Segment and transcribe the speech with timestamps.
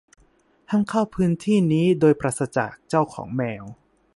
[0.69, 3.63] ห้ามเข้าพื้นที่นี้โดยปราศจากเจ้าของแมว